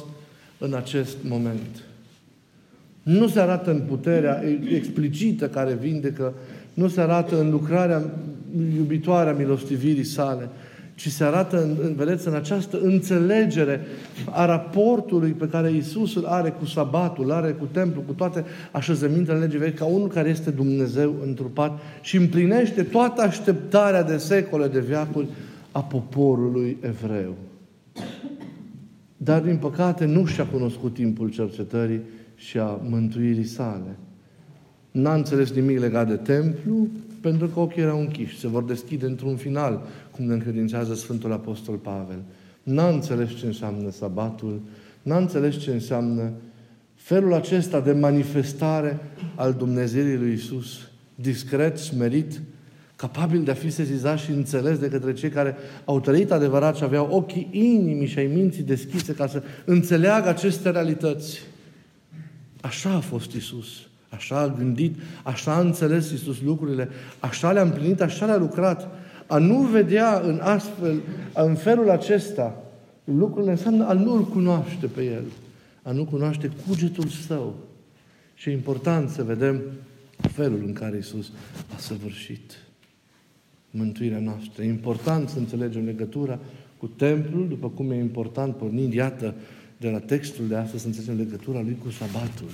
în 0.57 0.73
acest 0.73 1.17
moment. 1.29 1.83
Nu 3.03 3.27
se 3.27 3.39
arată 3.39 3.71
în 3.71 3.79
puterea 3.79 4.43
explicită 4.73 5.47
care 5.47 5.77
vindecă, 5.81 6.33
nu 6.73 6.87
se 6.87 7.01
arată 7.01 7.39
în 7.39 7.49
lucrarea 7.49 8.01
iubitoare 8.75 9.29
a 9.29 9.33
milostivirii 9.33 10.03
sale, 10.03 10.49
ci 10.95 11.07
se 11.07 11.23
arată, 11.23 11.61
în, 11.61 11.93
vedeți, 11.95 12.27
în 12.27 12.33
această 12.33 12.79
înțelegere 12.81 13.81
a 14.29 14.45
raportului 14.45 15.31
pe 15.31 15.47
care 15.47 15.71
Isus 15.71 16.15
îl 16.15 16.25
are 16.25 16.49
cu 16.49 16.65
sabatul, 16.65 17.23
îl 17.23 17.31
are 17.31 17.51
cu 17.51 17.67
templu, 17.71 18.01
cu 18.01 18.13
toate 18.13 18.45
așezămintele 18.71 19.39
legii 19.39 19.59
vechi, 19.59 19.77
ca 19.77 19.85
unul 19.85 20.07
care 20.07 20.29
este 20.29 20.49
Dumnezeu 20.49 21.15
întrupat 21.25 21.79
și 22.01 22.17
împlinește 22.17 22.83
toată 22.83 23.21
așteptarea 23.21 24.03
de 24.03 24.17
secole, 24.17 24.67
de 24.67 24.79
viacuri 24.79 25.27
a 25.27 25.52
poporului 25.81 26.77
evreu. 26.81 27.35
Dar, 29.17 29.41
din 29.41 29.57
păcate, 29.57 30.05
nu 30.05 30.25
și-a 30.25 30.45
cunoscut 30.45 30.93
timpul 30.93 31.29
cercetării 31.29 32.01
și 32.35 32.57
a 32.57 32.79
mântuirii 32.89 33.45
sale. 33.45 33.97
N-a 34.91 35.13
înțeles 35.13 35.51
nimic 35.51 35.79
legat 35.79 36.07
de 36.07 36.15
templu, 36.15 36.87
pentru 37.21 37.47
că 37.47 37.59
ochii 37.59 37.81
erau 37.81 37.99
închiși. 37.99 38.39
Se 38.39 38.47
vor 38.47 38.63
deschide 38.63 39.05
într-un 39.05 39.35
final, 39.35 39.81
cum 40.11 40.25
ne 40.25 40.33
încredințează 40.33 40.93
Sfântul 40.93 41.31
Apostol 41.31 41.75
Pavel. 41.75 42.19
N-a 42.63 42.87
înțeles 42.87 43.29
ce 43.29 43.45
înseamnă 43.45 43.89
sabatul, 43.91 44.61
n-a 45.01 45.17
înțeles 45.17 45.57
ce 45.57 45.71
înseamnă 45.71 46.31
felul 46.93 47.33
acesta 47.33 47.79
de 47.79 47.91
manifestare 47.91 48.99
al 49.35 49.53
Dumnezeirii 49.53 50.17
lui 50.17 50.33
Isus, 50.33 50.79
discret, 51.15 51.77
smerit, 51.77 52.41
capabil 52.95 53.43
de 53.43 53.51
a 53.51 53.53
fi 53.53 53.69
sezizat 53.69 54.19
și 54.19 54.31
înțeles 54.31 54.77
de 54.77 54.89
către 54.89 55.13
cei 55.13 55.29
care 55.29 55.55
au 55.85 55.99
trăit 55.99 56.31
adevărat 56.31 56.75
și 56.75 56.83
aveau 56.83 57.07
ochii 57.11 57.47
inimii 57.51 58.07
și 58.07 58.19
ai 58.19 58.27
minții 58.27 58.63
deschise 58.63 59.13
ca 59.13 59.27
să 59.27 59.43
înțeleagă 59.65 60.29
aceste 60.29 60.69
realități. 60.69 61.41
Așa 62.61 62.89
a 62.89 62.99
fost 62.99 63.31
Isus. 63.31 63.67
Așa 64.09 64.39
a 64.39 64.47
gândit, 64.47 64.95
așa 65.23 65.53
a 65.53 65.59
înțeles 65.59 66.11
Iisus 66.11 66.41
lucrurile, 66.41 66.89
așa 67.19 67.51
le-a 67.51 67.61
împlinit, 67.61 68.01
așa 68.01 68.25
le-a 68.25 68.37
lucrat. 68.37 68.87
A 69.27 69.37
nu 69.37 69.61
vedea 69.61 70.19
în 70.19 70.39
astfel, 70.41 71.01
în 71.33 71.55
felul 71.55 71.89
acesta, 71.89 72.63
lucrurile 73.03 73.51
înseamnă 73.51 73.87
a 73.87 73.93
nu-L 73.93 74.23
cunoaște 74.23 74.85
pe 74.85 75.03
El, 75.03 75.23
a 75.83 75.91
nu 75.91 76.05
cunoaște 76.05 76.51
cugetul 76.67 77.07
Său. 77.07 77.55
Și 78.33 78.49
e 78.49 78.53
important 78.53 79.09
să 79.09 79.23
vedem 79.23 79.61
felul 80.17 80.63
în 80.65 80.73
care 80.73 80.95
Iisus 80.95 81.31
a 81.75 81.77
săvârșit 81.77 82.53
mântuirea 83.77 84.19
noastră. 84.19 84.63
E 84.63 84.67
important 84.67 85.29
să 85.29 85.37
înțelegem 85.37 85.85
legătura 85.85 86.39
cu 86.77 86.87
templul, 86.87 87.47
după 87.47 87.69
cum 87.69 87.91
e 87.91 87.95
important, 87.95 88.55
pornind, 88.55 88.93
iată, 88.93 89.33
de 89.77 89.89
la 89.89 89.99
textul 89.99 90.47
de 90.47 90.55
astăzi, 90.55 90.81
să 90.81 90.87
înțelegem 90.87 91.25
legătura 91.25 91.61
lui 91.61 91.77
cu 91.83 91.89
sabatul 91.89 92.49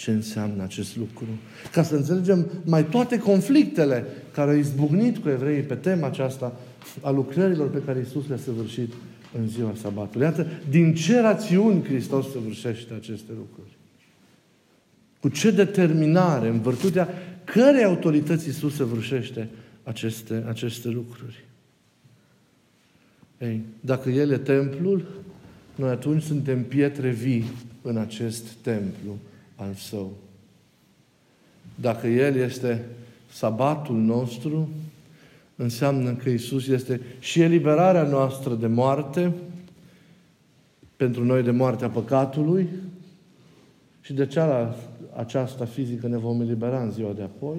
ce 0.00 0.10
înseamnă 0.10 0.62
acest 0.62 0.96
lucru. 0.96 1.26
Ca 1.72 1.82
să 1.82 1.94
înțelegem 1.94 2.46
mai 2.64 2.84
toate 2.84 3.18
conflictele 3.18 4.04
care 4.32 4.50
au 4.50 4.56
izbucnit 4.56 5.18
cu 5.18 5.28
evreii 5.28 5.62
pe 5.62 5.74
tema 5.74 6.06
aceasta 6.06 6.56
a 7.00 7.10
lucrărilor 7.10 7.70
pe 7.70 7.82
care 7.86 8.04
Isus 8.08 8.28
le-a 8.28 8.36
săvârșit 8.36 8.92
în 9.38 9.48
ziua 9.48 9.72
sabatului. 9.80 10.26
Iată, 10.26 10.46
din 10.70 10.94
ce 10.94 11.20
rațiuni 11.20 11.84
Hristos 11.84 12.30
săvârșește 12.30 12.94
aceste 12.94 13.32
lucruri. 13.36 13.78
Cu 15.20 15.28
ce 15.28 15.50
determinare, 15.50 16.48
în 16.48 16.60
vârtutea 16.60 17.08
cărei 17.44 17.84
autorități 17.84 18.48
Isus 18.48 18.74
săvârșește 18.74 19.48
aceste, 19.90 20.44
aceste 20.48 20.88
lucruri. 20.88 21.44
Ei, 23.38 23.60
dacă 23.80 24.10
El 24.10 24.30
e 24.30 24.38
templul, 24.38 25.06
noi 25.74 25.90
atunci 25.90 26.22
suntem 26.22 26.64
pietre 26.64 27.10
vii 27.10 27.44
în 27.82 27.96
acest 27.96 28.48
templu 28.52 29.18
al 29.56 29.74
său. 29.74 30.12
Dacă 31.74 32.06
El 32.06 32.36
este 32.36 32.86
sabatul 33.30 33.96
nostru, 33.96 34.68
înseamnă 35.56 36.14
că 36.14 36.28
Isus 36.28 36.66
este 36.66 37.00
și 37.18 37.40
eliberarea 37.40 38.02
noastră 38.02 38.54
de 38.54 38.66
moarte, 38.66 39.32
pentru 40.96 41.24
noi 41.24 41.42
de 41.42 41.50
moartea 41.50 41.88
păcatului, 41.88 42.68
și 44.00 44.12
de 44.12 44.26
cealaltă, 44.26 44.78
aceasta 45.16 45.64
fizică 45.64 46.06
ne 46.06 46.16
vom 46.16 46.40
elibera 46.40 46.82
în 46.82 46.90
ziua 46.90 47.12
de 47.12 47.22
apoi. 47.22 47.56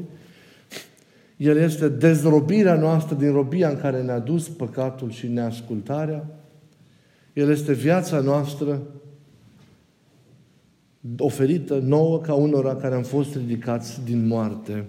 El 1.41 1.57
este 1.57 1.89
dezrobirea 1.89 2.75
noastră 2.75 3.15
din 3.15 3.31
robia 3.31 3.69
în 3.69 3.77
care 3.77 4.01
ne-a 4.01 4.19
dus 4.19 4.49
păcatul 4.49 5.11
și 5.11 5.27
neascultarea. 5.27 6.25
El 7.33 7.49
este 7.49 7.73
viața 7.73 8.19
noastră 8.19 8.81
oferită 11.17 11.83
nouă 11.85 12.19
ca 12.19 12.33
unora 12.33 12.75
care 12.75 12.95
am 12.95 13.03
fost 13.03 13.35
ridicați 13.35 14.01
din 14.05 14.27
moarte. 14.27 14.85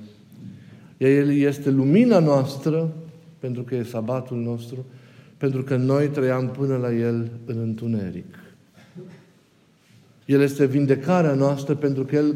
El 0.96 1.30
este 1.30 1.70
lumina 1.70 2.18
noastră, 2.18 2.92
pentru 3.38 3.62
că 3.62 3.74
e 3.74 3.82
sabatul 3.82 4.36
nostru, 4.36 4.84
pentru 5.36 5.62
că 5.62 5.76
noi 5.76 6.08
trăiam 6.08 6.48
până 6.48 6.76
la 6.76 6.92
El 6.92 7.30
în 7.44 7.58
întuneric. 7.58 8.34
El 10.26 10.40
este 10.40 10.66
vindecarea 10.66 11.34
noastră 11.34 11.74
pentru 11.74 12.04
că 12.04 12.16
El, 12.16 12.34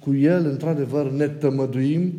cu 0.00 0.14
El, 0.14 0.46
într-adevăr, 0.46 1.10
ne 1.10 1.28
tămăduim 1.28 2.12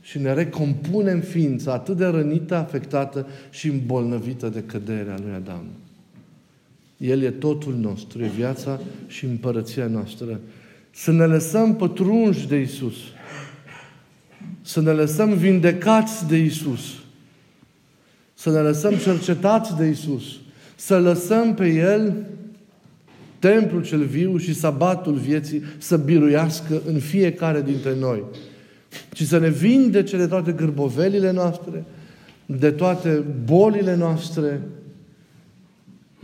și 0.00 0.18
ne 0.18 0.32
recompunem 0.32 1.20
ființa 1.20 1.72
atât 1.72 1.96
de 1.96 2.06
rănită, 2.06 2.54
afectată 2.54 3.26
și 3.50 3.68
îmbolnăvită 3.68 4.48
de 4.48 4.62
căderea 4.62 5.18
lui 5.22 5.32
Adam. 5.34 5.64
El 6.96 7.22
e 7.22 7.30
totul 7.30 7.74
nostru, 7.74 8.22
e 8.22 8.30
viața 8.36 8.80
și 9.06 9.24
împărăția 9.24 9.86
noastră. 9.86 10.40
Să 10.90 11.12
ne 11.12 11.24
lăsăm 11.24 11.76
pătrunși 11.76 12.48
de 12.48 12.56
Isus. 12.56 12.96
Să 14.62 14.80
ne 14.80 14.90
lăsăm 14.90 15.32
vindecați 15.32 16.26
de 16.28 16.36
Isus. 16.36 16.80
Să 18.34 18.50
ne 18.50 18.58
lăsăm 18.58 18.94
cercetați 18.94 19.76
de 19.76 19.86
Isus. 19.86 20.22
Să 20.76 20.98
lăsăm 20.98 21.54
pe 21.54 21.68
El 21.68 22.14
templul 23.38 23.84
cel 23.84 24.04
viu 24.04 24.36
și 24.36 24.54
sabatul 24.54 25.14
vieții 25.14 25.62
să 25.78 25.96
biruiască 25.96 26.82
în 26.86 26.98
fiecare 26.98 27.62
dintre 27.62 27.94
noi. 27.98 28.22
Și 29.20 29.26
să 29.26 29.38
ne 29.38 29.48
vindece 29.48 30.16
de 30.16 30.26
toate 30.26 30.52
gârbovelile 30.52 31.30
noastre, 31.30 31.84
de 32.46 32.70
toate 32.70 33.24
bolile 33.44 33.94
noastre, 33.96 34.62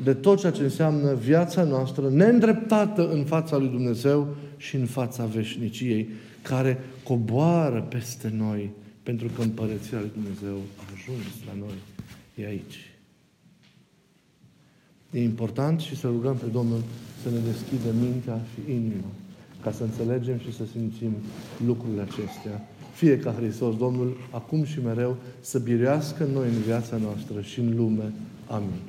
de 0.05 0.15
tot 0.15 0.39
ceea 0.39 0.53
ce 0.53 0.63
înseamnă 0.63 1.15
viața 1.15 1.63
noastră 1.63 2.09
neîndreptată 2.09 3.11
în 3.11 3.25
fața 3.25 3.57
lui 3.57 3.69
Dumnezeu 3.69 4.37
și 4.57 4.77
în 4.77 4.87
fața 4.87 5.25
veșniciei, 5.25 6.09
care 6.43 6.79
coboară 7.03 7.87
peste 7.89 8.33
noi, 8.37 8.71
pentru 9.03 9.29
că 9.37 9.43
împărăția 9.43 9.99
lui 9.99 10.11
Dumnezeu 10.13 10.57
a 10.77 10.83
ajuns 10.95 11.27
la 11.47 11.53
noi. 11.59 11.77
E 12.35 12.47
aici. 12.47 12.91
E 15.11 15.23
important 15.23 15.81
și 15.81 15.97
să 15.97 16.07
rugăm 16.07 16.37
pe 16.37 16.47
Domnul 16.53 16.81
să 17.23 17.31
ne 17.31 17.39
deschidă 17.51 17.95
mintea 18.01 18.41
și 18.53 18.73
inima 18.73 19.11
ca 19.63 19.73
să 19.73 19.83
înțelegem 19.83 20.39
și 20.39 20.53
să 20.53 20.63
simțim 20.73 21.13
lucrurile 21.67 22.03
acestea. 22.03 22.69
Fie 22.97 23.19
ca 23.19 23.35
Hristos, 23.39 23.77
Domnul, 23.77 24.17
acum 24.31 24.65
și 24.65 24.79
mereu, 24.85 25.17
să 25.41 25.59
birească 25.59 26.27
noi 26.33 26.47
în 26.47 26.61
viața 26.67 26.97
noastră 26.97 27.41
și 27.41 27.61
în 27.61 27.77
lume. 27.77 28.13
Amin. 28.47 28.81